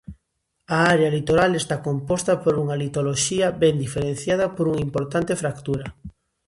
A 0.75 0.77
área 0.93 1.13
litoral 1.17 1.51
está 1.61 1.75
composta 1.87 2.33
por 2.43 2.53
unha 2.63 2.79
litoloxía 2.81 3.47
ben 3.61 3.75
diferenciada 3.85 4.45
por 4.55 4.65
unha 4.71 4.85
importante 4.87 5.33
fractura. 5.41 5.87